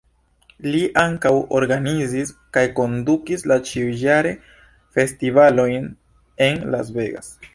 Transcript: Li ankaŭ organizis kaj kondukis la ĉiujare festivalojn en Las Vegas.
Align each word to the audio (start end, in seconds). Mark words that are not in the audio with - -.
Li 0.75 0.79
ankaŭ 1.01 1.31
organizis 1.57 2.31
kaj 2.57 2.63
kondukis 2.79 3.45
la 3.51 3.57
ĉiujare 3.71 4.33
festivalojn 4.97 5.89
en 6.47 6.69
Las 6.77 6.93
Vegas. 6.97 7.33